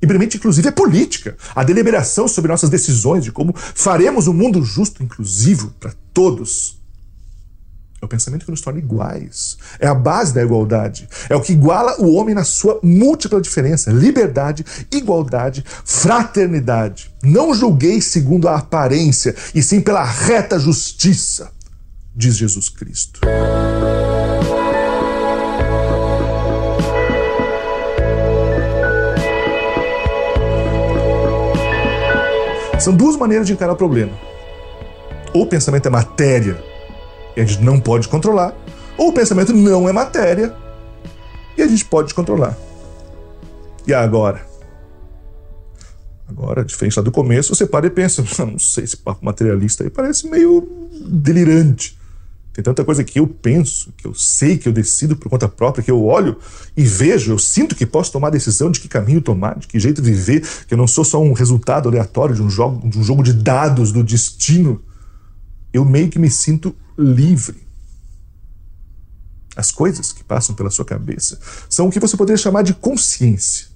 E 0.00 0.06
permite, 0.06 0.36
inclusive, 0.36 0.68
a 0.68 0.72
política, 0.72 1.36
a 1.54 1.64
deliberação 1.64 2.28
sobre 2.28 2.50
nossas 2.50 2.70
decisões, 2.70 3.24
de 3.24 3.32
como 3.32 3.54
faremos 3.56 4.26
um 4.28 4.32
mundo 4.32 4.62
justo, 4.62 5.02
inclusivo 5.02 5.70
para 5.80 5.94
todos. 6.12 6.80
É 8.00 8.04
o 8.04 8.08
pensamento 8.08 8.44
que 8.44 8.50
nos 8.50 8.60
torna 8.60 8.78
iguais. 8.78 9.56
É 9.80 9.86
a 9.86 9.94
base 9.94 10.34
da 10.34 10.42
igualdade. 10.42 11.08
É 11.30 11.34
o 11.34 11.40
que 11.40 11.52
iguala 11.52 11.98
o 11.98 12.14
homem 12.14 12.34
na 12.34 12.44
sua 12.44 12.78
múltipla 12.82 13.40
diferença: 13.40 13.90
liberdade, 13.90 14.64
igualdade, 14.92 15.64
fraternidade. 15.84 17.10
Não 17.22 17.54
julguei 17.54 18.00
segundo 18.02 18.48
a 18.48 18.56
aparência, 18.56 19.34
e 19.54 19.62
sim 19.62 19.80
pela 19.80 20.04
reta 20.04 20.58
justiça, 20.58 21.50
diz 22.14 22.36
Jesus 22.36 22.68
Cristo. 22.68 23.20
São 32.78 32.94
duas 32.94 33.16
maneiras 33.16 33.46
de 33.46 33.54
encarar 33.54 33.72
o 33.72 33.76
problema. 33.76 34.12
Ou 35.32 35.42
o 35.42 35.46
pensamento 35.46 35.86
é 35.86 35.90
matéria 35.90 36.75
e 37.36 37.40
a 37.40 37.44
gente 37.44 37.62
não 37.62 37.78
pode 37.78 38.08
controlar, 38.08 38.54
ou 38.96 39.08
o 39.08 39.12
pensamento 39.12 39.52
não 39.52 39.88
é 39.88 39.92
matéria 39.92 40.54
e 41.56 41.62
a 41.62 41.66
gente 41.66 41.84
pode 41.84 42.14
controlar. 42.14 42.56
E 43.86 43.94
agora? 43.94 44.44
Agora, 46.28 46.64
diferente 46.64 46.96
lá 46.96 47.02
do 47.02 47.12
começo, 47.12 47.54
você 47.54 47.66
para 47.66 47.86
e 47.86 47.90
pensa: 47.90 48.24
não 48.44 48.58
sei, 48.58 48.84
esse 48.84 48.96
papo 48.96 49.24
materialista 49.24 49.84
aí 49.84 49.90
parece 49.90 50.28
meio 50.28 50.88
delirante. 51.06 51.96
Tem 52.52 52.64
tanta 52.64 52.82
coisa 52.86 53.04
que 53.04 53.20
eu 53.20 53.26
penso, 53.26 53.92
que 53.98 54.06
eu 54.06 54.14
sei, 54.14 54.56
que 54.56 54.66
eu 54.66 54.72
decido 54.72 55.14
por 55.14 55.28
conta 55.28 55.46
própria, 55.46 55.84
que 55.84 55.90
eu 55.90 56.02
olho 56.02 56.38
e 56.74 56.84
vejo, 56.84 57.32
eu 57.32 57.38
sinto 57.38 57.76
que 57.76 57.84
posso 57.84 58.10
tomar 58.10 58.30
decisão 58.30 58.70
de 58.70 58.80
que 58.80 58.88
caminho 58.88 59.20
tomar, 59.20 59.58
de 59.58 59.66
que 59.66 59.78
jeito 59.78 60.02
viver, 60.02 60.42
que 60.66 60.72
eu 60.72 60.78
não 60.78 60.86
sou 60.86 61.04
só 61.04 61.22
um 61.22 61.34
resultado 61.34 61.86
aleatório 61.86 62.34
de 62.34 62.42
um 62.42 62.48
jogo, 62.48 62.88
de 62.88 62.98
um 62.98 63.02
jogo 63.02 63.22
de 63.22 63.34
dados 63.34 63.92
do 63.92 64.02
destino. 64.02 64.80
Eu 65.70 65.84
meio 65.84 66.08
que 66.08 66.18
me 66.18 66.30
sinto 66.30 66.74
livre. 66.98 67.66
As 69.56 69.72
coisas 69.72 70.12
que 70.12 70.22
passam 70.22 70.54
pela 70.54 70.70
sua 70.70 70.84
cabeça 70.84 71.38
são 71.68 71.88
o 71.88 71.90
que 71.90 72.00
você 72.00 72.16
poderia 72.16 72.36
chamar 72.36 72.62
de 72.62 72.74
consciência. 72.74 73.68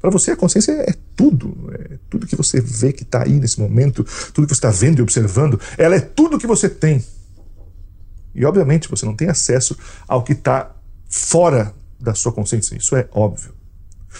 Para 0.00 0.10
você, 0.10 0.30
a 0.30 0.36
consciência 0.36 0.72
é 0.72 0.94
tudo. 1.14 1.70
É 1.72 1.98
tudo 2.08 2.26
que 2.26 2.36
você 2.36 2.60
vê 2.60 2.92
que 2.92 3.02
está 3.02 3.24
aí 3.24 3.38
nesse 3.38 3.60
momento, 3.60 4.04
tudo 4.32 4.46
que 4.46 4.54
você 4.54 4.58
está 4.58 4.70
vendo 4.70 5.00
e 5.00 5.02
observando. 5.02 5.60
Ela 5.76 5.96
é 5.96 6.00
tudo 6.00 6.38
que 6.38 6.46
você 6.46 6.68
tem. 6.68 7.04
E, 8.34 8.44
obviamente, 8.44 8.88
você 8.88 9.04
não 9.04 9.14
tem 9.14 9.28
acesso 9.28 9.76
ao 10.08 10.22
que 10.22 10.32
está 10.32 10.74
fora 11.08 11.74
da 11.98 12.14
sua 12.14 12.32
consciência. 12.32 12.76
Isso 12.76 12.96
é 12.96 13.08
óbvio. 13.12 13.52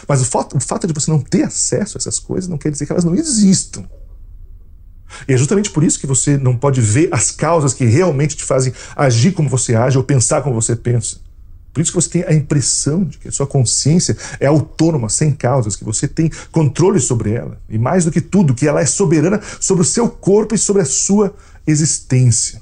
Mas 0.06 0.20
o 0.20 0.24
fato, 0.24 0.56
o 0.56 0.60
fato 0.60 0.86
de 0.86 0.92
você 0.92 1.10
não 1.10 1.20
ter 1.20 1.44
acesso 1.44 1.96
a 1.96 1.98
essas 1.98 2.18
coisas 2.18 2.48
não 2.48 2.58
quer 2.58 2.70
dizer 2.70 2.86
que 2.86 2.92
elas 2.92 3.04
não 3.04 3.14
existam. 3.14 3.88
E 5.28 5.32
é 5.32 5.36
justamente 5.36 5.70
por 5.70 5.84
isso 5.84 5.98
que 5.98 6.06
você 6.06 6.36
não 6.36 6.56
pode 6.56 6.80
ver 6.80 7.08
as 7.12 7.30
causas 7.30 7.74
que 7.74 7.84
realmente 7.84 8.36
te 8.36 8.44
fazem 8.44 8.72
agir 8.96 9.32
como 9.32 9.48
você 9.48 9.74
age 9.74 9.98
ou 9.98 10.04
pensar 10.04 10.42
como 10.42 10.60
você 10.60 10.76
pensa. 10.76 11.18
Por 11.72 11.80
isso 11.80 11.92
que 11.92 11.96
você 11.96 12.10
tem 12.10 12.24
a 12.24 12.32
impressão 12.32 13.04
de 13.04 13.18
que 13.18 13.28
a 13.28 13.32
sua 13.32 13.46
consciência 13.46 14.16
é 14.40 14.46
autônoma, 14.46 15.08
sem 15.08 15.32
causas, 15.32 15.76
que 15.76 15.84
você 15.84 16.08
tem 16.08 16.30
controle 16.50 16.98
sobre 16.98 17.32
ela. 17.32 17.60
E 17.68 17.78
mais 17.78 18.04
do 18.04 18.10
que 18.10 18.20
tudo, 18.20 18.54
que 18.54 18.66
ela 18.66 18.80
é 18.80 18.86
soberana 18.86 19.40
sobre 19.60 19.82
o 19.82 19.86
seu 19.86 20.08
corpo 20.08 20.54
e 20.54 20.58
sobre 20.58 20.82
a 20.82 20.84
sua 20.84 21.34
existência. 21.66 22.60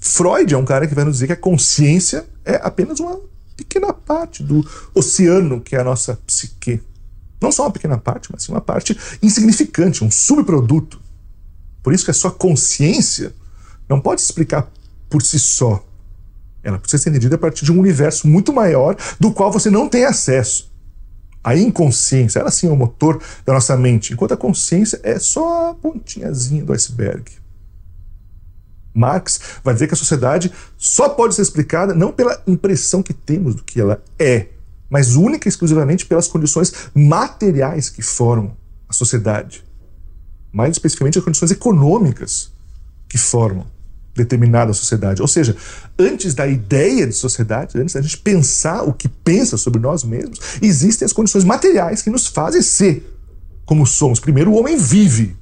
Freud 0.00 0.52
é 0.52 0.58
um 0.58 0.64
cara 0.64 0.86
que 0.86 0.94
vai 0.94 1.04
nos 1.04 1.14
dizer 1.14 1.26
que 1.26 1.32
a 1.32 1.36
consciência 1.36 2.26
é 2.44 2.56
apenas 2.62 2.98
uma 2.98 3.20
pequena 3.56 3.92
parte 3.92 4.42
do 4.42 4.64
oceano 4.94 5.60
que 5.60 5.76
é 5.76 5.80
a 5.80 5.84
nossa 5.84 6.18
psique. 6.26 6.80
Não 7.40 7.52
só 7.52 7.64
uma 7.64 7.70
pequena 7.70 7.98
parte, 7.98 8.28
mas 8.32 8.48
uma 8.48 8.60
parte 8.60 8.98
insignificante, 9.22 10.04
um 10.04 10.10
subproduto. 10.10 11.00
Por 11.82 11.92
isso 11.92 12.04
que 12.04 12.10
a 12.10 12.14
sua 12.14 12.30
consciência 12.30 13.32
não 13.88 14.00
pode 14.00 14.20
se 14.20 14.26
explicar 14.26 14.70
por 15.08 15.22
si 15.22 15.38
só. 15.38 15.84
Ela 16.62 16.78
precisa 16.78 17.02
ser 17.02 17.10
entendida 17.10 17.36
a 17.36 17.38
partir 17.38 17.64
de 17.64 17.72
um 17.72 17.78
universo 17.78 18.26
muito 18.26 18.52
maior 18.52 18.96
do 19.18 19.32
qual 19.32 19.50
você 19.50 19.70
não 19.70 19.88
tem 19.88 20.04
acesso. 20.04 20.70
A 21.42 21.56
inconsciência, 21.56 22.40
ela 22.40 22.50
sim 22.50 22.66
é 22.66 22.70
o 22.70 22.76
motor 22.76 23.22
da 23.46 23.52
nossa 23.52 23.76
mente, 23.76 24.12
enquanto 24.12 24.34
a 24.34 24.36
consciência 24.36 25.00
é 25.02 25.18
só 25.18 25.70
a 25.70 25.74
pontinhazinha 25.74 26.64
do 26.64 26.72
iceberg. 26.72 27.24
Marx 28.92 29.40
vai 29.62 29.72
dizer 29.72 29.86
que 29.86 29.94
a 29.94 29.96
sociedade 29.96 30.52
só 30.76 31.08
pode 31.08 31.34
ser 31.34 31.42
explicada 31.42 31.94
não 31.94 32.12
pela 32.12 32.42
impressão 32.46 33.02
que 33.02 33.14
temos 33.14 33.54
do 33.54 33.62
que 33.62 33.80
ela 33.80 34.02
é, 34.18 34.48
mas 34.90 35.14
única 35.14 35.48
e 35.48 35.50
exclusivamente 35.50 36.06
pelas 36.06 36.28
condições 36.28 36.72
materiais 36.94 37.90
que 37.90 38.02
formam 38.02 38.56
a 38.88 38.92
sociedade. 38.92 39.64
Mais 40.52 40.72
especificamente 40.72 41.18
as 41.18 41.24
condições 41.24 41.50
econômicas 41.50 42.50
que 43.08 43.18
formam 43.18 43.66
determinada 44.14 44.72
sociedade. 44.72 45.22
Ou 45.22 45.28
seja, 45.28 45.56
antes 45.98 46.34
da 46.34 46.46
ideia 46.46 47.06
de 47.06 47.12
sociedade, 47.12 47.78
antes 47.78 47.94
da 47.94 48.02
gente 48.02 48.18
pensar 48.18 48.82
o 48.82 48.92
que 48.92 49.08
pensa 49.08 49.56
sobre 49.56 49.80
nós 49.80 50.02
mesmos, 50.04 50.38
existem 50.60 51.06
as 51.06 51.12
condições 51.12 51.44
materiais 51.44 52.02
que 52.02 52.10
nos 52.10 52.26
fazem 52.26 52.60
ser 52.60 53.16
como 53.64 53.86
somos. 53.86 54.18
Primeiro, 54.18 54.50
o 54.50 54.58
homem 54.58 54.76
vive, 54.76 55.36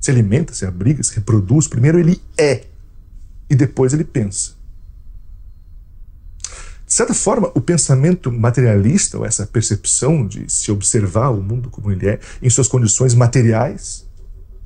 se 0.00 0.10
alimenta, 0.10 0.52
se 0.52 0.66
abriga, 0.66 1.02
se 1.02 1.14
reproduz. 1.14 1.66
Primeiro, 1.66 1.98
ele 1.98 2.20
é 2.36 2.64
e 3.48 3.54
depois 3.54 3.92
ele 3.92 4.04
pensa. 4.04 4.59
De 6.90 6.96
certa 6.96 7.14
forma, 7.14 7.52
o 7.54 7.60
pensamento 7.60 8.32
materialista, 8.32 9.16
ou 9.16 9.24
essa 9.24 9.46
percepção 9.46 10.26
de 10.26 10.50
se 10.50 10.72
observar 10.72 11.30
o 11.30 11.40
mundo 11.40 11.70
como 11.70 11.92
ele 11.92 12.08
é, 12.08 12.18
em 12.42 12.50
suas 12.50 12.66
condições 12.66 13.14
materiais, 13.14 14.04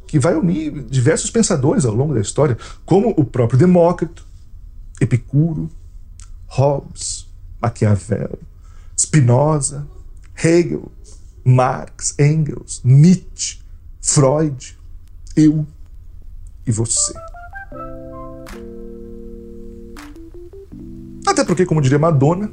que 0.07 0.19
vai 0.19 0.35
unir 0.35 0.85
diversos 0.85 1.31
pensadores 1.31 1.85
ao 1.85 1.95
longo 1.95 2.15
da 2.15 2.23
história, 2.23 2.57
como 2.87 3.11
o 3.11 3.25
próprio 3.27 3.59
Demócrito, 3.59 4.27
Epicuro, 4.99 5.69
Hobbes, 6.47 7.27
Maquiavel, 7.61 8.39
Spinoza, 8.99 9.87
Hegel, 10.43 10.91
Marx, 11.45 12.15
Engels, 12.19 12.81
Nietzsche, 12.83 13.59
Freud, 14.01 14.79
eu 15.37 15.67
e 16.67 16.73
você. 16.73 17.13
Até 21.35 21.43
porque, 21.43 21.67
como 21.67 21.81
diria 21.81 21.99
Madonna, 21.99 22.49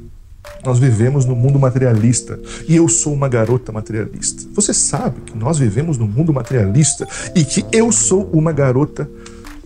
nós 0.64 0.80
vivemos 0.80 1.24
no 1.24 1.36
mundo 1.36 1.56
materialista 1.56 2.36
e 2.66 2.74
eu 2.74 2.88
sou 2.88 3.12
uma 3.12 3.28
garota 3.28 3.70
materialista. 3.70 4.42
Você 4.54 4.74
sabe 4.74 5.20
que 5.20 5.38
nós 5.38 5.56
vivemos 5.56 5.96
no 5.96 6.08
mundo 6.08 6.32
materialista 6.32 7.06
e 7.32 7.44
que 7.44 7.64
eu 7.70 7.92
sou 7.92 8.28
uma 8.32 8.50
garota 8.50 9.08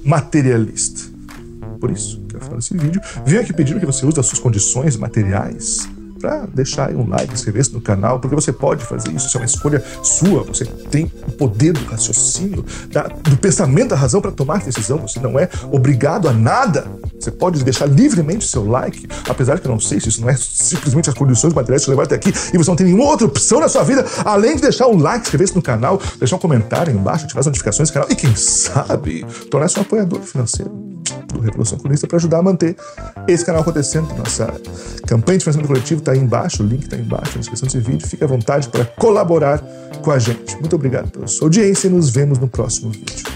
materialista. 0.05 1.11
Por 1.81 1.90
isso, 1.90 2.20
quero 2.29 2.44
falar 2.44 2.57
desse 2.59 2.76
vídeo. 2.76 3.00
Venho 3.24 3.40
aqui 3.40 3.55
pedindo 3.55 3.81
que 3.81 3.87
você 3.87 4.05
use 4.05 4.20
as 4.20 4.26
suas 4.26 4.38
condições 4.38 4.98
materiais 4.98 5.88
para 6.18 6.46
deixar 6.46 6.90
um 6.94 7.09
like, 7.09 7.33
inscrever-se 7.33 7.72
no 7.72 7.81
canal, 7.81 8.18
porque 8.18 8.35
você 8.35 8.52
pode 8.52 8.85
fazer 8.85 9.11
isso, 9.12 9.26
isso 9.26 9.37
é 9.37 9.40
uma 9.40 9.46
escolha 9.46 9.85
sua. 10.02 10.42
Você 10.44 10.64
tem 10.64 11.11
o 11.26 11.33
poder 11.33 11.72
do 11.72 11.85
raciocínio, 11.85 12.64
da, 12.90 13.02
do 13.02 13.37
pensamento, 13.37 13.90
da 13.90 13.96
razão 13.96 14.20
para 14.20 14.33
tomar 14.33 14.62
decisão. 14.62 14.98
Você 14.98 15.20
não 15.20 15.38
é 15.38 15.48
obrigado 15.70 16.29
a 16.29 16.33
nada. 16.33 16.87
Você 17.18 17.31
pode 17.31 17.62
deixar 17.64 17.87
livremente 17.87 18.46
seu 18.46 18.66
like, 18.66 19.07
apesar 19.29 19.59
que 19.59 19.66
eu 19.66 19.72
não 19.72 19.81
sei 19.81 20.00
se 20.00 20.09
isso 20.09 20.20
não 20.20 20.29
é 20.29 20.37
simplesmente 20.37 21.09
as 21.09 21.14
condições 21.14 21.52
materiais 21.52 21.83
que 21.83 21.87
te 21.87 21.90
levaram 21.90 22.07
até 22.07 22.16
aqui 22.16 22.33
e 22.52 22.59
você 22.59 22.70
não 22.70 22.76
tem 22.76 22.87
nenhuma 22.87 23.05
outra 23.05 23.26
opção 23.26 23.61
na 23.61 23.68
sua 23.68 23.83
vida 23.83 24.05
além 24.24 24.57
de 24.57 24.62
deixar 24.62 24.87
um 24.87 24.98
like, 24.98 25.22
inscrever-se 25.22 25.55
no 25.55 25.62
canal, 25.62 26.00
deixar 26.18 26.37
um 26.37 26.38
comentário 26.38 26.92
aí 26.92 26.98
embaixo, 26.98 27.24
ativar 27.24 27.40
as 27.40 27.46
notificações 27.46 27.90
do 27.90 27.92
canal 27.92 28.09
e 28.11 28.14
quem 28.14 28.35
sabe 28.37 29.24
tornar-se 29.50 29.79
um 29.79 29.83
apoiador 29.83 30.20
financeiro 30.20 30.96
do 31.37 31.44
Revolução 31.44 31.79
Comunista 31.79 32.07
para 32.07 32.16
ajudar 32.16 32.38
a 32.38 32.42
manter 32.42 32.77
esse 33.29 33.44
canal 33.44 33.62
acontecendo. 33.62 34.09
Nossa 34.16 34.46
campanha 35.07 35.38
de 35.38 35.44
financiamento 35.44 35.68
coletivo 35.68 36.01
está 36.01 36.12
aí 36.12 36.18
embaixo, 36.18 36.62
o 36.62 36.66
link 36.66 36.83
está 36.83 36.96
aí 36.96 37.03
embaixo 37.03 37.33
na 37.35 37.40
descrição 37.40 37.66
desse 37.66 37.81
vídeo. 37.81 38.07
Fique 38.07 38.25
à 38.25 38.27
vontade 38.27 38.68
para 38.68 38.85
colaborar 38.85 39.62
com 40.03 40.11
a 40.11 40.18
gente. 40.18 40.57
Muito 40.57 40.77
obrigado 40.77 41.11
pela 41.11 41.27
sua 41.27 41.46
audiência 41.46 41.88
e 41.88 41.90
nos 41.90 42.11
vemos 42.11 42.38
no 42.38 42.49
próximo 42.49 42.90
vídeo. 42.90 43.36